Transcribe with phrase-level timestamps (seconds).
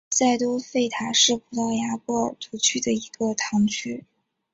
[0.09, 4.03] 塞多费塔是葡萄牙波尔图区的一个堂区。